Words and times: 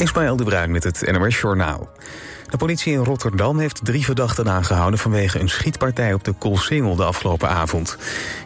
Ismaël 0.00 0.36
de 0.36 0.44
Bruin 0.44 0.70
met 0.70 0.84
het 0.84 1.12
NOS 1.12 1.40
Journaal. 1.40 1.90
De 2.50 2.56
politie 2.56 2.92
in 2.92 3.04
Rotterdam 3.04 3.58
heeft 3.58 3.80
drie 3.84 4.04
verdachten 4.04 4.48
aangehouden... 4.50 4.98
vanwege 4.98 5.38
een 5.38 5.48
schietpartij 5.48 6.12
op 6.12 6.24
de 6.24 6.32
Koolsingel 6.32 6.96
de 6.96 7.04
afgelopen 7.04 7.48
avond. 7.48 7.96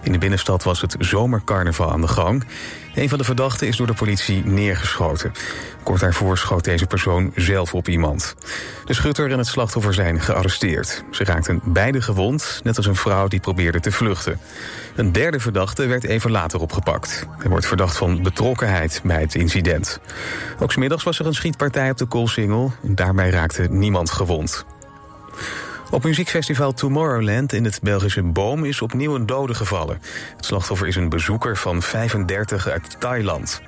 In 0.03 0.13
de 0.13 0.19
binnenstad 0.19 0.63
was 0.63 0.81
het 0.81 0.97
zomercarnaval 0.99 1.93
aan 1.93 2.01
de 2.01 2.09
gang. 2.09 2.45
Een 2.95 3.09
van 3.09 3.19
de 3.19 3.25
verdachten 3.25 3.67
is 3.67 3.77
door 3.77 3.87
de 3.87 3.95
politie 3.95 4.45
neergeschoten. 4.45 5.33
Kort 5.83 6.01
daarvoor 6.01 6.39
schoot 6.39 6.65
deze 6.65 6.87
persoon 6.87 7.33
zelf 7.35 7.75
op 7.75 7.89
iemand. 7.89 8.35
De 8.85 8.95
schutter 8.95 9.31
en 9.31 9.39
het 9.39 9.47
slachtoffer 9.47 9.95
zijn 9.95 10.21
gearresteerd. 10.21 11.05
Ze 11.11 11.25
raakten 11.25 11.61
beide 11.65 12.03
gewond, 12.03 12.61
net 12.63 12.77
als 12.77 12.87
een 12.87 12.97
vrouw 12.97 13.29
die 13.29 13.41
probeerde 13.41 13.81
te 13.81 13.93
vluchten. 13.93 14.41
Een 14.95 15.13
derde 15.13 15.41
verdachte 15.41 15.87
werd 15.87 16.05
even 16.05 16.31
later 16.31 16.61
opgepakt. 16.61 17.27
Hij 17.39 17.51
wordt 17.51 17.67
verdacht 17.67 17.97
van 17.97 18.23
betrokkenheid 18.23 19.01
bij 19.05 19.21
het 19.21 19.35
incident. 19.35 20.01
Ook 20.59 20.73
smiddags 20.73 21.03
was 21.03 21.19
er 21.19 21.27
een 21.27 21.35
schietpartij 21.35 21.91
op 21.91 21.99
de 21.99 22.07
Koolsingel. 22.07 22.73
Daarbij 22.83 23.31
raakte 23.31 23.63
niemand 23.71 23.94
gewond. 24.03 24.65
Op 25.91 26.05
muziekfestival 26.05 26.73
Tomorrowland 26.73 27.53
in 27.53 27.65
het 27.65 27.81
Belgische 27.83 28.23
Boom 28.23 28.65
is 28.65 28.83
opnieuw 28.83 29.15
een 29.15 29.27
dode 29.27 29.55
gevallen. 29.55 30.01
Het 30.37 30.45
slachtoffer 30.45 30.87
is 30.87 30.97
een 30.97 31.09
bezoeker 31.09 31.57
van 31.57 31.83
35 31.83 32.69
uit 32.69 32.97
Thailand. 33.01 33.61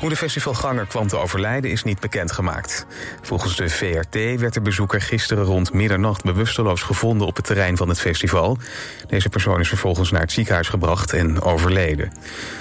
Hoe 0.00 0.10
de 0.10 0.16
festivalganger 0.16 0.86
kwam 0.86 1.06
te 1.06 1.16
overlijden 1.16 1.70
is 1.70 1.84
niet 1.84 2.00
bekendgemaakt. 2.00 2.86
Volgens 3.20 3.56
de 3.56 3.68
VRT 3.68 4.40
werd 4.40 4.54
de 4.54 4.60
bezoeker 4.60 5.00
gisteren 5.00 5.44
rond 5.44 5.72
middernacht 5.72 6.24
bewusteloos 6.24 6.82
gevonden 6.82 7.26
op 7.26 7.36
het 7.36 7.44
terrein 7.44 7.76
van 7.76 7.88
het 7.88 8.00
festival. 8.00 8.58
Deze 9.06 9.28
persoon 9.28 9.60
is 9.60 9.68
vervolgens 9.68 10.10
naar 10.10 10.20
het 10.20 10.32
ziekenhuis 10.32 10.68
gebracht 10.68 11.12
en 11.12 11.40
overleden. 11.40 12.12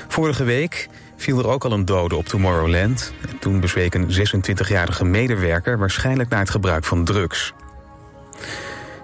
Vorige 0.07 0.43
week 0.43 0.89
viel 1.21 1.39
er 1.39 1.47
ook 1.47 1.65
al 1.65 1.71
een 1.71 1.85
dode 1.85 2.15
op 2.15 2.25
Tomorrowland. 2.25 3.13
En 3.29 3.39
toen 3.39 3.59
bezweek 3.59 3.93
een 3.93 4.09
26-jarige 4.09 5.05
medewerker 5.05 5.77
waarschijnlijk 5.77 6.29
naar 6.29 6.39
het 6.39 6.49
gebruik 6.49 6.83
van 6.83 7.03
drugs. 7.03 7.53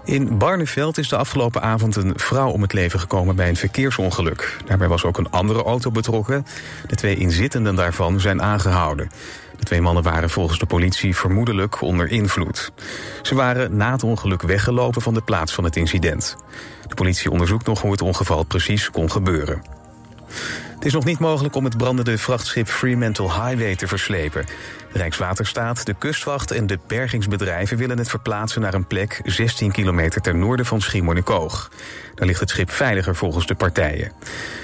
In 0.06 0.38
Barneveld 0.38 0.98
is 0.98 1.10
de 1.10 1.18
afgelopen 1.18 1.62
avond 1.62 1.96
een 1.96 2.14
vrouw 2.16 2.50
om 2.50 2.62
het 2.62 2.74
leven 2.74 3.00
gekomen 3.00 3.36
bij 3.36 3.50
een 3.50 3.56
verkeersongeluk. 3.56 4.58
Daarbij 4.66 4.88
was 4.88 5.04
ook 5.04 5.18
een 5.18 5.30
andere 5.30 5.64
auto 5.64 5.92
betrokken. 5.92 6.46
De 6.88 6.96
twee 6.96 7.16
inzittenden 7.16 7.76
daarvan 7.76 8.20
zijn 8.20 8.42
aangehouden. 8.42 9.12
De 9.58 9.64
twee 9.64 9.82
mannen 9.82 10.04
waren 10.04 10.30
volgens 10.30 10.60
de 10.60 10.66
politie 10.66 11.16
vermoedelijk 11.16 11.82
onder 11.82 12.10
invloed. 12.10 12.72
Ze 13.22 13.36
waren 13.36 13.78
na 13.78 13.92
het 13.92 14.04
ongeluk 14.04 14.42
weggelopen 14.42 15.02
van 15.02 15.14
de 15.14 15.22
plaats 15.22 15.54
van 15.54 15.64
het 15.64 15.76
incident. 15.76 16.36
De 16.88 16.96
politie 16.96 17.32
onderzoekt 17.32 17.66
nog 17.66 17.82
hoe 17.82 17.92
het 17.92 18.02
ongeval 18.02 18.44
precies 18.44 18.92
kon 18.92 19.12
gebeuren. 19.12 19.62
Het 20.78 20.86
is 20.86 20.94
nog 20.94 21.06
niet 21.06 21.20
mogelijk 21.20 21.56
om 21.56 21.64
het 21.64 21.78
brandende 21.78 22.18
vrachtschip 22.18 22.68
Fremantle 22.68 23.26
Highway 23.26 23.76
te 23.76 23.88
verslepen. 23.88 24.46
Rijkswaterstaat, 24.92 25.86
de 25.86 25.94
kustwacht 25.94 26.52
en 26.52 26.68
de 26.68 26.80
bergingsbedrijven 26.88 27.78
willen 27.78 27.98
het 27.98 28.10
verplaatsen 28.10 28.62
naar 28.62 28.74
een 28.74 28.88
plek 28.88 29.22
16 29.24 29.72
kilometer 29.72 30.22
ten 30.22 30.40
noorden 30.40 30.66
van 30.66 30.82
Schiermonnikoog. 30.82 31.72
Daar 32.16 32.28
ligt 32.28 32.40
het 32.40 32.50
schip 32.50 32.72
veiliger 32.72 33.16
volgens 33.16 33.46
de 33.46 33.56
partijen. 33.56 34.12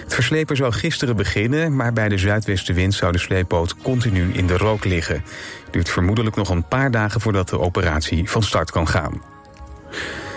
Het 0.04 0.14
verslepen 0.14 0.56
zou 0.56 0.72
gisteren 0.72 1.16
beginnen, 1.16 1.76
maar 1.76 1.94
bij 1.94 2.10
de 2.10 2.18
zuidwestenwind 2.18 2.94
zou 2.94 3.12
de 3.12 3.18
sleepboot 3.18 3.78
continu 3.78 4.34
in 4.34 4.48
de 4.48 4.58
rook 4.58 4.84
liggen. 4.86 5.24
Duurt 5.72 5.90
vermoedelijk 5.90 6.36
nog 6.36 6.50
een 6.50 6.68
paar 6.68 6.92
dagen 6.92 7.22
voordat 7.22 7.50
de 7.50 7.60
operatie 7.60 8.30
van 8.30 8.44
start 8.44 8.72
kan 8.72 8.88
gaan. 8.88 9.22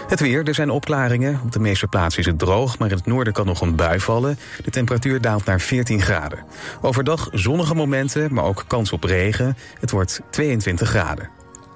Het 0.08 0.20
weer, 0.20 0.48
er 0.48 0.54
zijn 0.54 0.70
opklaringen. 0.70 1.40
Op 1.44 1.52
de 1.52 1.58
meeste 1.58 1.86
plaatsen 1.86 2.20
is 2.20 2.26
het 2.26 2.38
droog, 2.38 2.78
maar 2.78 2.90
in 2.90 2.96
het 2.96 3.06
noorden 3.06 3.32
kan 3.32 3.46
nog 3.46 3.60
een 3.60 3.76
bui 3.76 4.00
vallen. 4.00 4.38
De 4.64 4.70
temperatuur 4.70 5.20
daalt 5.20 5.44
naar 5.44 5.60
14 5.60 6.02
graden. 6.02 6.44
Overdag 6.80 7.28
zonnige 7.32 7.74
momenten, 7.74 8.34
maar 8.34 8.44
ook 8.44 8.64
kans 8.66 8.92
op 8.92 9.04
regen. 9.04 9.56
Het 9.80 9.90
wordt 9.90 10.20
22 10.30 10.88
graden. 10.88 11.30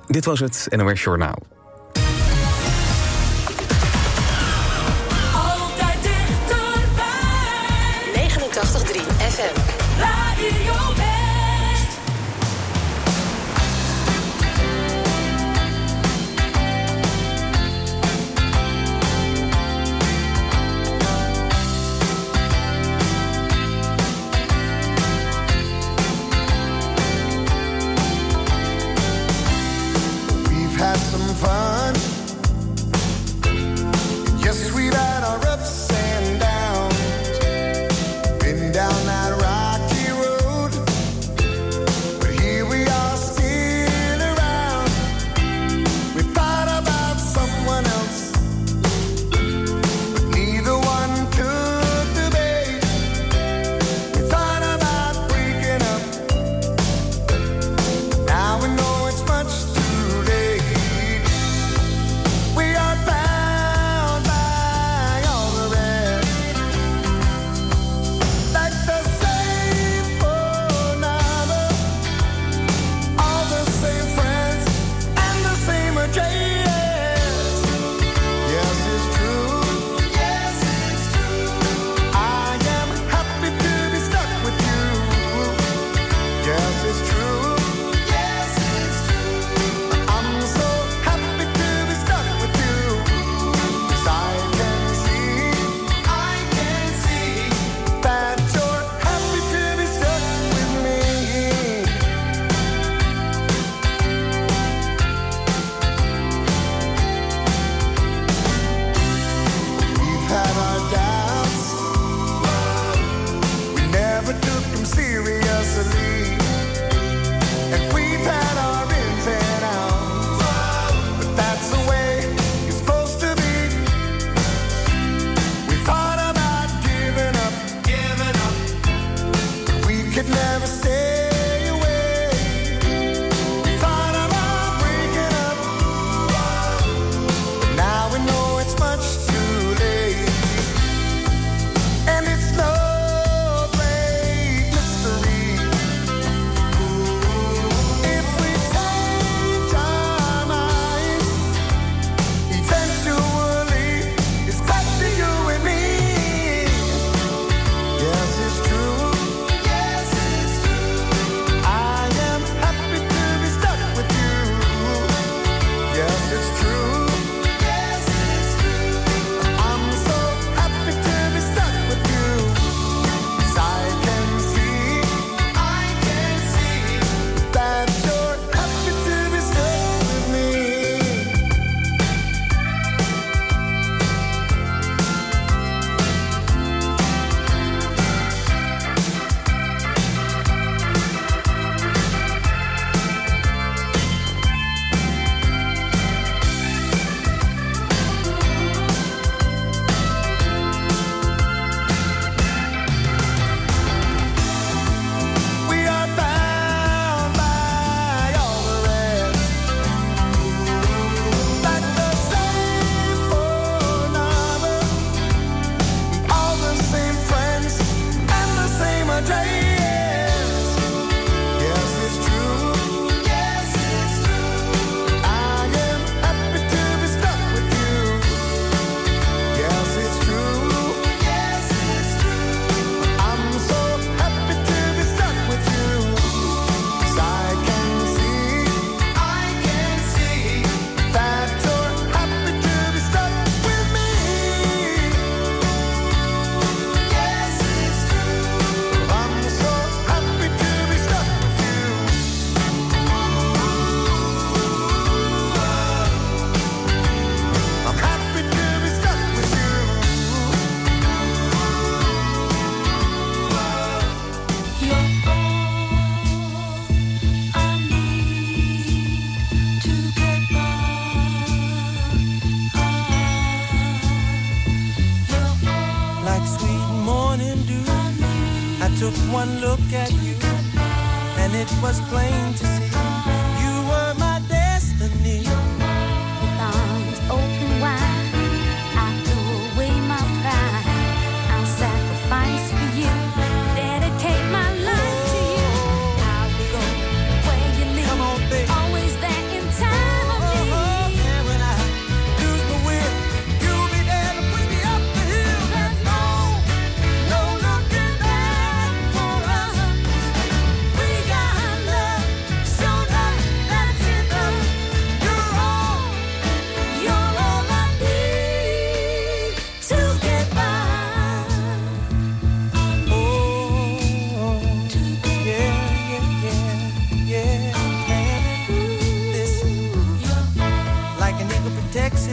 Dit 0.06 0.24
was 0.24 0.40
het 0.40 0.66
NOS 0.70 1.02
Journaal. 1.02 1.59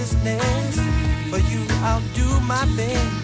business. 0.08 0.76
For 1.30 1.40
you, 1.40 1.66
I'll 1.84 2.02
do 2.14 2.40
my 2.42 2.66
best. 2.76 3.17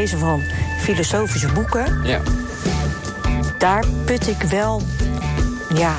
Lezen 0.00 0.18
van 0.18 0.42
filosofische 0.78 1.52
boeken, 1.52 2.00
Ja. 2.04 2.20
daar 3.58 3.84
put 4.04 4.28
ik 4.28 4.42
wel, 4.42 4.82
ja, 5.74 5.94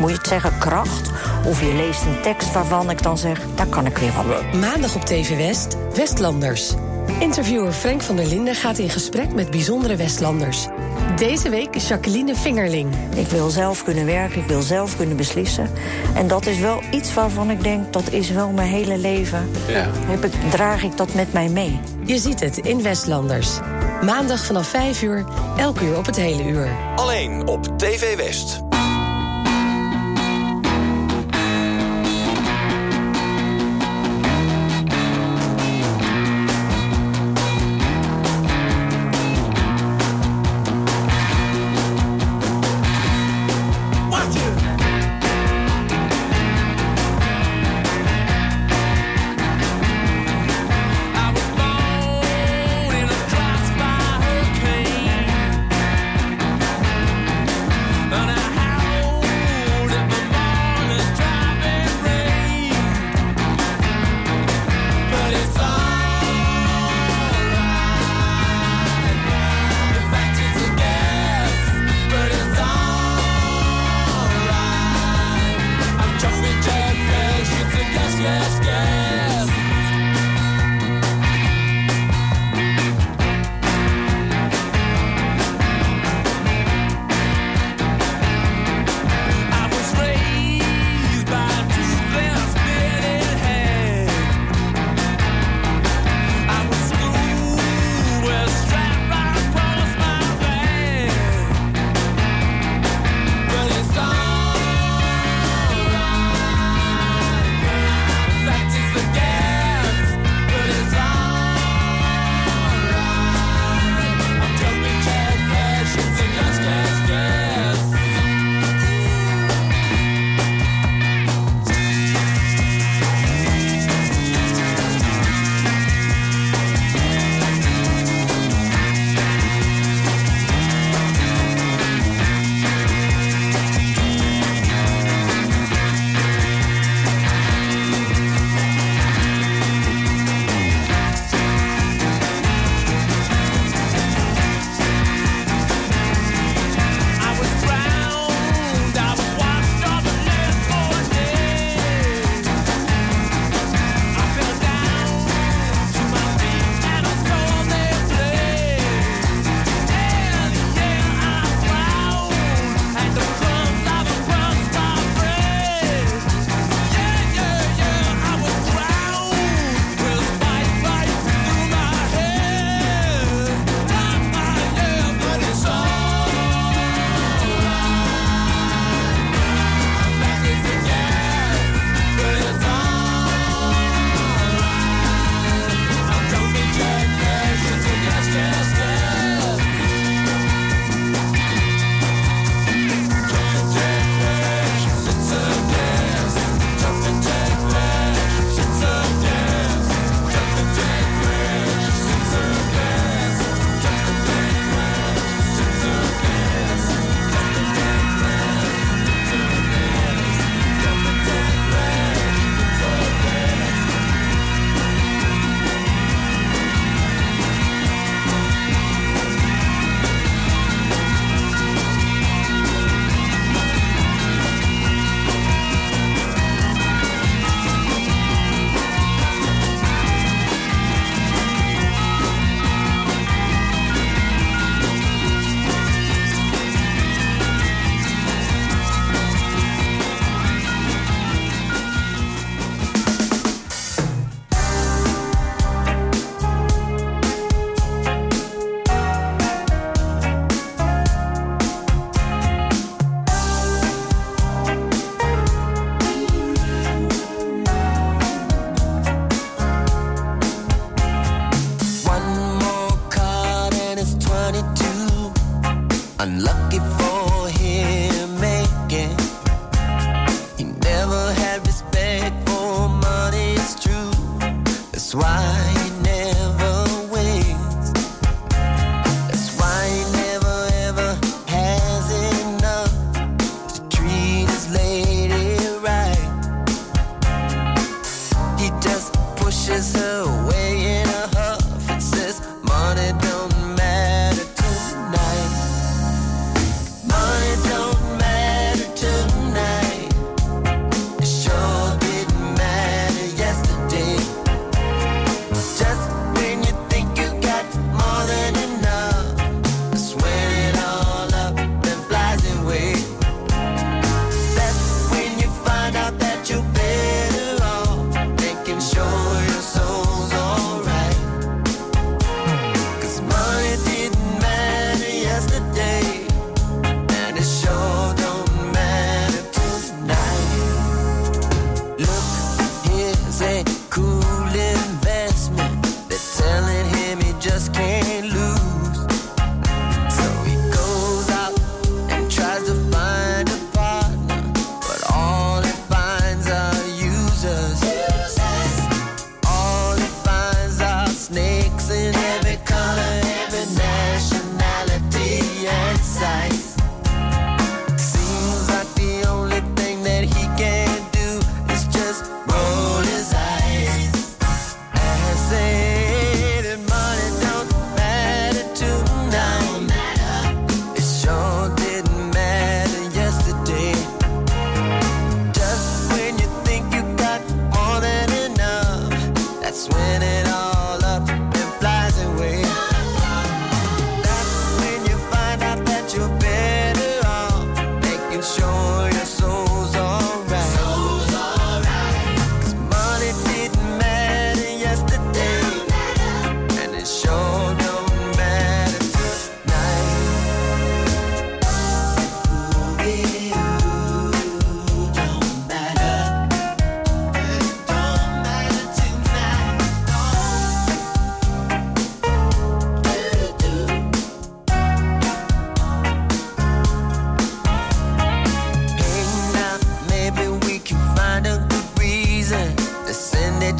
moet 0.00 0.10
je 0.10 0.16
het 0.16 0.26
zeggen, 0.26 0.58
kracht. 0.58 1.10
Of 1.44 1.60
je 1.60 1.74
leest 1.74 2.02
een 2.02 2.20
tekst 2.22 2.52
waarvan 2.52 2.90
ik 2.90 3.02
dan 3.02 3.18
zeg, 3.18 3.40
daar 3.54 3.66
kan 3.66 3.86
ik 3.86 3.98
weer 3.98 4.12
wat 4.12 4.26
mee. 4.26 4.60
Maandag 4.60 4.94
op 4.94 5.04
TV 5.04 5.36
West, 5.36 5.76
Westlanders. 5.94 6.74
Interviewer 7.18 7.72
Frank 7.72 8.02
van 8.02 8.16
der 8.16 8.26
Linden 8.26 8.54
gaat 8.54 8.78
in 8.78 8.90
gesprek 8.90 9.34
met 9.34 9.50
bijzondere 9.50 9.96
Westlanders. 9.96 10.66
Deze 11.16 11.50
week 11.50 11.76
Jacqueline 11.76 12.34
Vingerling. 12.34 12.94
Ik 13.16 13.26
wil 13.26 13.50
zelf 13.50 13.84
kunnen 13.84 14.06
werken, 14.06 14.40
ik 14.40 14.48
wil 14.48 14.62
zelf 14.62 14.96
kunnen 14.96 15.16
beslissen. 15.16 15.70
En 16.14 16.28
dat 16.28 16.46
is 16.46 16.58
wel 16.58 16.82
iets 16.90 17.14
waarvan 17.14 17.50
ik 17.50 17.62
denk, 17.62 17.92
dat 17.92 18.10
is 18.10 18.30
wel 18.30 18.50
mijn 18.50 18.68
hele 18.68 18.98
leven. 18.98 19.50
Ja. 19.68 19.88
Heb 19.94 20.24
ik, 20.24 20.32
draag 20.50 20.82
ik 20.82 20.96
dat 20.96 21.14
met 21.14 21.32
mij 21.32 21.48
mee. 21.48 21.80
Je 22.04 22.18
ziet 22.18 22.40
het 22.40 22.58
in 22.58 22.82
Westlanders. 22.82 23.58
Maandag 24.04 24.44
vanaf 24.44 24.68
5 24.68 25.02
uur, 25.02 25.24
elk 25.56 25.80
uur 25.80 25.96
op 25.96 26.06
het 26.06 26.16
hele 26.16 26.44
uur. 26.44 26.68
Alleen 26.96 27.46
op 27.46 27.78
TV 27.78 28.16
West. 28.16 28.61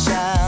child. 0.04 0.41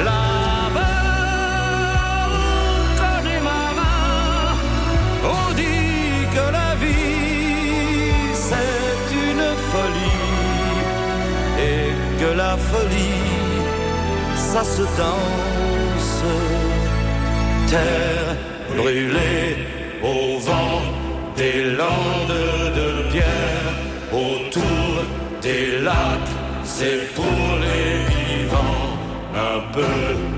Là-bas, 0.09 1.07
au 2.35 2.49
Connemara, 3.01 3.97
on 5.35 5.45
dit 5.63 6.19
que 6.35 6.47
la 6.59 6.71
vie 6.83 8.13
c'est 8.49 9.09
une 9.29 9.47
folie 9.71 10.25
et 11.71 11.87
que 12.21 12.31
la 12.43 12.55
folie 12.71 13.27
ça 14.53 14.63
se 14.65 14.85
danse. 15.01 16.17
Terre 17.71 18.31
brûlée 18.77 19.49
au 20.03 20.39
vent 20.39 20.83
des 21.37 21.59
landes 21.81 22.41
de 22.79 22.89
pierre 23.11 23.46
des 25.47 25.79
lacs, 25.87 26.33
c'est 26.65 27.15
pour 27.15 27.41
les 27.65 27.91
vivants 28.13 28.91
un 29.51 29.59
peu 29.75 30.36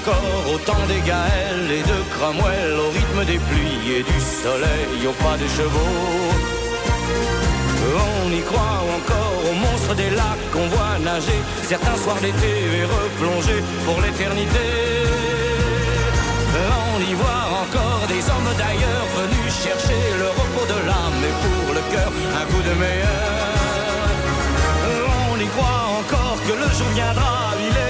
encore 0.00 0.54
au 0.54 0.58
temps 0.58 0.86
des 0.88 1.00
Gaëls 1.00 1.70
et 1.78 1.82
de 1.82 1.98
Cromwell, 2.14 2.72
au 2.84 2.90
rythme 2.90 3.24
des 3.26 3.38
pluies 3.48 3.98
et 3.98 4.02
du 4.02 4.20
soleil, 4.42 5.06
au 5.06 5.12
pas 5.24 5.36
des 5.36 5.48
chevaux. 5.48 5.96
On 8.24 8.32
y 8.32 8.42
croit 8.42 8.80
encore 8.96 9.34
aux 9.48 9.56
monstres 9.66 9.94
des 9.94 10.10
lacs 10.10 10.46
qu'on 10.52 10.68
voit 10.68 10.96
nager 11.02 11.40
certains 11.62 11.96
soirs 11.96 12.20
d'été 12.24 12.52
et 12.78 12.84
replonger 12.84 13.60
pour 13.84 14.00
l'éternité. 14.00 14.66
On 16.94 16.98
y 17.10 17.14
voit 17.14 17.44
encore 17.62 18.04
des 18.08 18.22
hommes 18.32 18.52
d'ailleurs 18.62 19.06
venus 19.20 19.52
chercher 19.64 20.02
le 20.22 20.28
repos 20.40 20.66
de 20.72 20.78
l'âme 20.88 21.22
et 21.28 21.34
pour 21.42 21.74
le 21.74 21.82
cœur 21.92 22.10
un 22.40 22.44
goût 22.50 22.64
de 22.70 22.74
meilleur. 22.82 23.40
On 25.32 25.36
y 25.46 25.48
croit 25.56 25.84
encore 26.00 26.38
que 26.46 26.52
le 26.52 26.68
jour 26.76 26.90
viendra, 26.94 27.52
il 27.68 27.76
est 27.86 27.89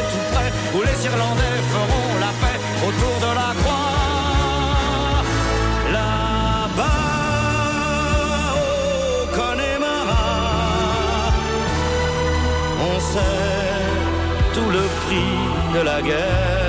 où 0.74 0.82
les 0.82 1.04
Irlandais 1.04 1.60
feront 1.72 2.10
la 2.20 2.32
paix 2.40 2.58
autour 2.86 3.16
de 3.26 3.30
la 3.40 3.50
croix. 3.60 5.22
Là-bas, 5.92 7.00
au 8.56 9.26
Connemara, 9.38 10.28
on 12.88 13.00
sait 13.00 13.50
tout 14.54 14.70
le 14.70 14.84
prix 15.00 15.34
de 15.74 15.80
la 15.84 16.02
guerre. 16.02 16.59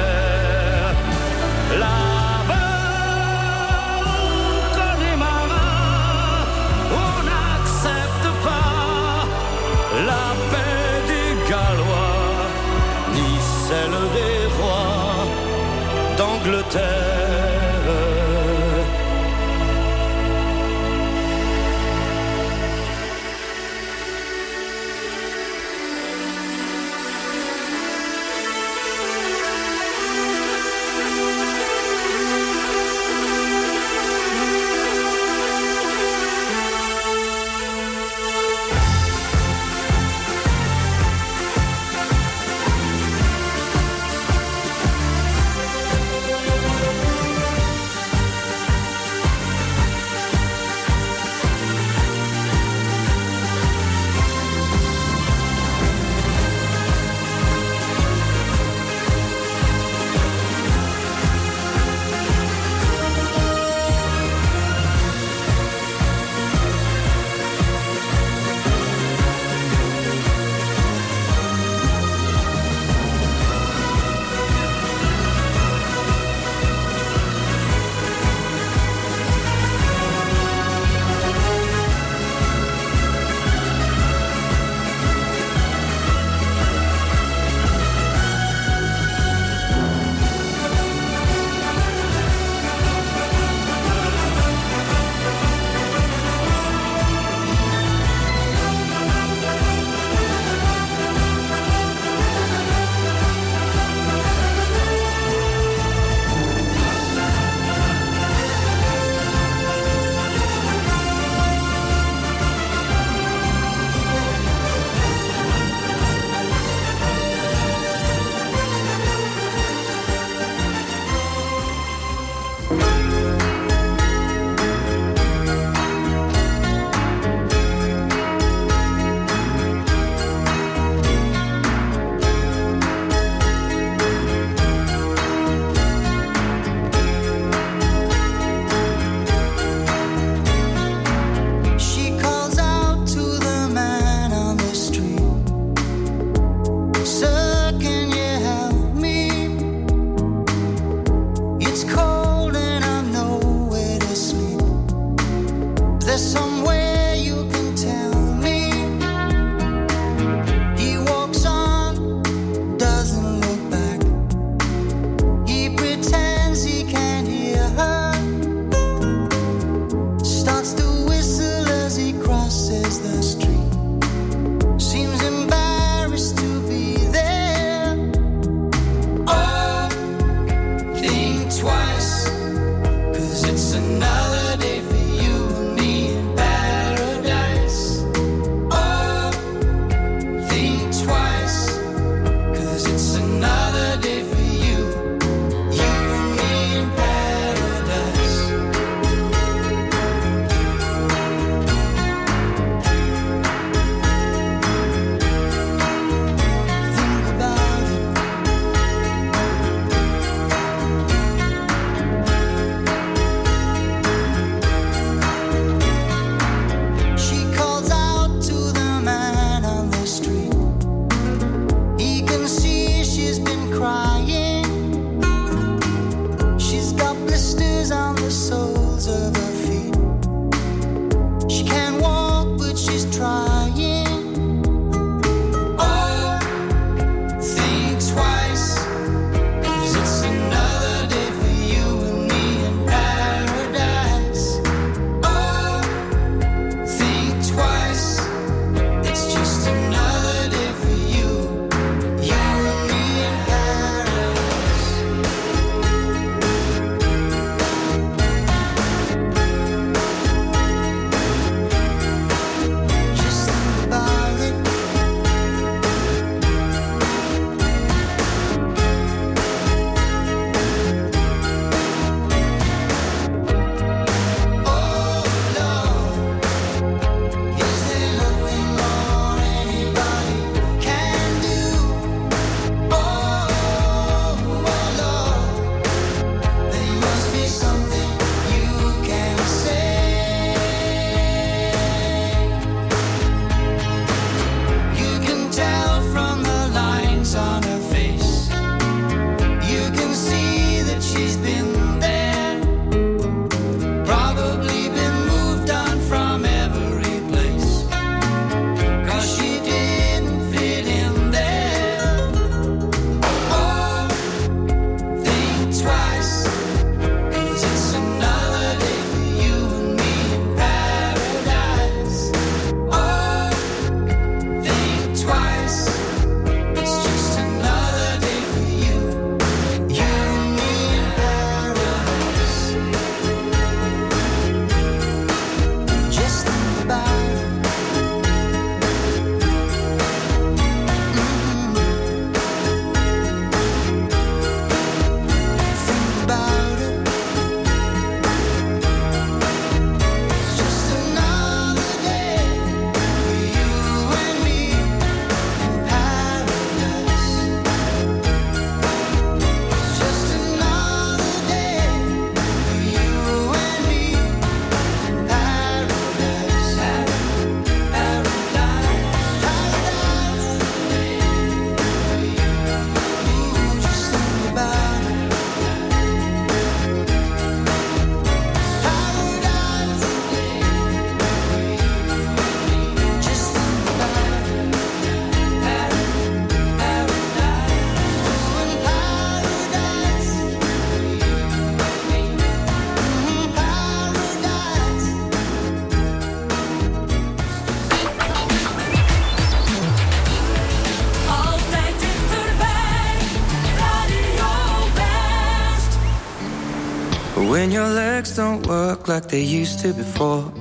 talk 409.02 409.08
like 409.08 409.28
they 409.30 409.42
used 409.42 409.80
to 409.80 409.94
before. 409.94 410.52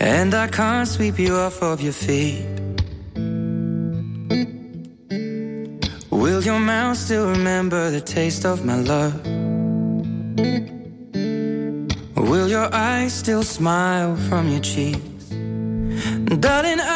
And 0.00 0.34
I 0.34 0.48
can't 0.48 0.88
sweep 0.88 1.18
you 1.18 1.34
off 1.34 1.62
of 1.62 1.80
your 1.80 1.92
feet. 1.92 2.44
Will 6.10 6.42
your 6.42 6.60
mouth 6.60 6.96
still 6.96 7.30
remember 7.30 7.90
the 7.90 8.00
taste 8.00 8.44
of 8.44 8.64
my 8.64 8.76
love? 8.76 9.14
Will 12.30 12.48
your 12.48 12.68
eyes 12.74 13.12
still 13.14 13.42
smile 13.42 14.16
from 14.28 14.48
your 14.48 14.60
cheeks? 14.60 15.24
Darling, 16.44 16.80
I 16.80 16.95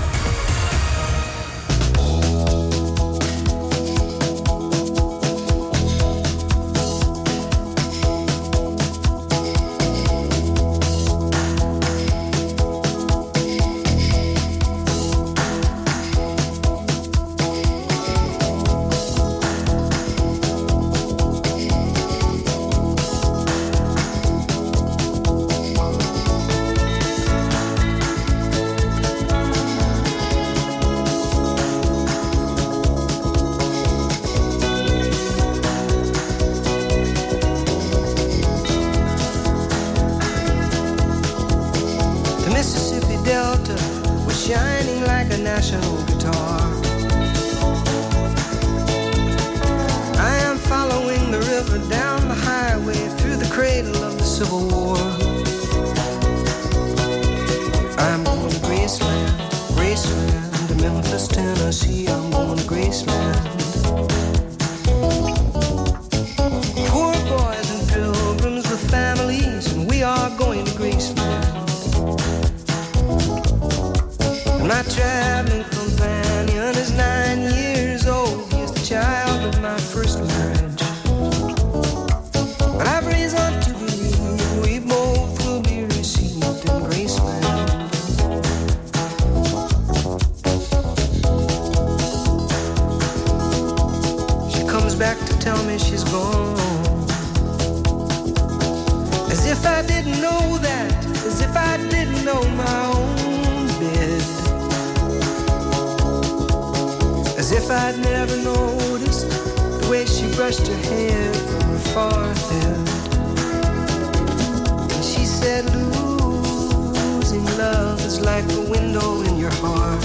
Like 118.23 118.45
a 118.51 118.61
window 118.69 119.21
in 119.21 119.37
your 119.37 119.51
heart. 119.61 120.03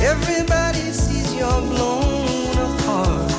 Everybody 0.00 0.90
sees 0.92 1.34
you're 1.34 1.60
blown 1.72 2.56
apart. 2.66 3.30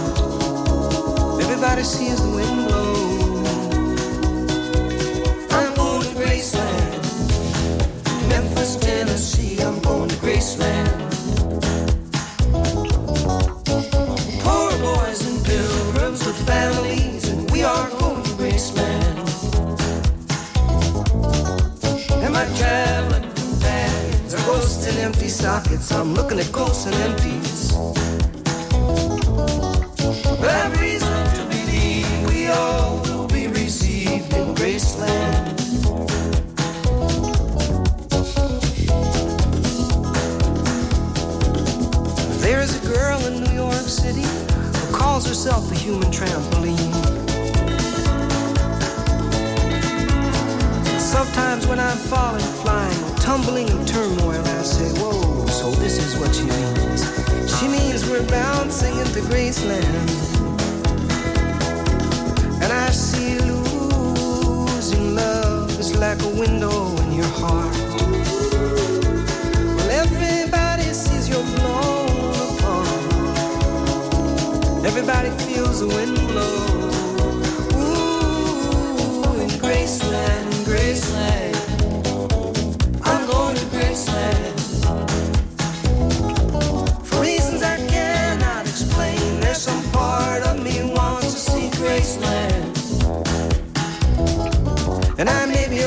Everybody 1.41 1.83
sees 1.83 2.21
the 2.21 2.29
wind 2.29 2.67
blow. 2.67 3.43
I'm 5.51 5.73
going 5.75 6.01
to 6.03 6.15
Graceland, 6.15 7.03
Memphis, 8.29 8.75
Tennessee. 8.77 9.61
I'm 9.61 9.79
going 9.81 10.09
to 10.09 10.15
Graceland. 10.17 10.96
Empty 25.07 25.29
sockets. 25.29 25.89
I'm 25.93 26.13
looking 26.13 26.37
at 26.37 26.51
ghosts 26.51 26.85
and 26.85 26.95
empties. 26.95 27.73
I've 30.43 30.81
reason 30.81 31.19
to 31.37 31.43
believe 31.47 32.07
we 32.27 32.47
all 32.49 32.99
will 33.03 33.27
be 33.27 33.47
received 33.47 34.33
in 34.33 34.53
Graceland. 34.53 35.55
There 42.41 42.59
is 42.59 42.75
a 42.75 42.85
girl 42.85 43.19
in 43.27 43.45
New 43.45 43.53
York 43.53 43.87
City 43.87 44.23
who 44.23 44.93
calls 44.93 45.25
herself 45.25 45.71
a 45.71 45.75
human 45.75 46.11
trampoline. 46.11 46.93
Sometimes 50.99 51.65
when 51.65 51.79
I'm 51.79 51.97
falling, 51.97 52.49
flying, 52.61 52.86
tumbling 53.27 53.67
in 53.67 53.85
turmoil, 53.85 54.39
I 54.39 54.61
say, 54.63 54.89
Whoa, 55.01 55.45
so 55.47 55.71
this 55.71 55.97
is 55.97 56.17
what 56.17 56.33
she 56.33 56.43
means. 56.43 57.01
She 57.59 57.67
means 57.67 58.09
we're 58.09 58.25
bouncing 58.29 58.95
into 58.99 59.19
Graceland. 59.29 60.07
And 62.63 62.71
I 62.71 62.89
see 62.89 63.37
losing 63.39 65.13
love 65.13 65.77
is 65.77 65.93
like 65.97 66.21
a 66.21 66.29
window 66.29 66.95
in 67.01 67.11
your 67.11 67.33
heart. 67.41 67.75
Well, 69.75 69.89
everybody 70.03 70.93
sees 70.93 71.27
you're 71.27 71.49
blown 71.57 72.33
apart. 72.47 72.87
Everybody 74.85 75.31
feels 75.43 75.81
the 75.81 75.87
wind 75.87 76.15
blow. 76.29 76.76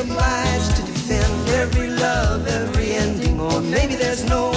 Obliged 0.01 0.75
to 0.75 0.81
defend 0.81 1.49
every 1.49 1.87
love, 1.87 2.47
every 2.47 2.93
ending, 2.93 3.39
or 3.39 3.61
maybe 3.61 3.95
there's 3.95 4.23
no 4.23 4.50